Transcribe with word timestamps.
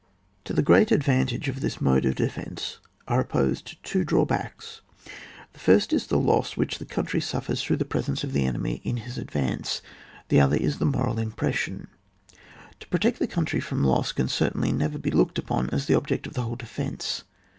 To 0.45 0.53
the 0.53 0.63
great 0.63 0.91
advantage 0.91 1.47
of 1.47 1.59
this 1.61 1.79
mode 1.79 2.05
of 2.05 2.15
defence 2.15 2.79
are 3.07 3.19
opposed 3.19 3.77
two 3.83 4.03
drawbacks. 4.03 4.81
The 5.53 5.59
first 5.59 5.93
is 5.93 6.07
the 6.07 6.17
loss 6.17 6.57
which 6.57 6.79
the 6.79 6.85
country 6.87 7.21
suffers 7.21 7.61
through 7.63 7.75
the 7.77 7.85
presence 7.85 8.23
of 8.23 8.33
the 8.33 8.43
enemy 8.47 8.81
in 8.83 8.97
his 8.97 9.19
advance, 9.19 9.83
the 10.29 10.39
other 10.41 10.57
is 10.57 10.79
the 10.79 10.85
moral 10.87 11.19
impression. 11.19 11.87
To 12.79 12.87
protect 12.87 13.19
the 13.19 13.27
country 13.27 13.59
from 13.59 13.83
loss 13.83 14.11
can 14.11 14.27
certainly 14.27 14.71
never 14.71 14.97
be 14.97 15.11
looked 15.11 15.37
upon 15.37 15.69
as 15.69 15.85
the 15.85 15.93
object 15.93 16.25
of 16.25 16.33
the 16.33 16.41
whole 16.41 16.55
defence. 16.55 17.23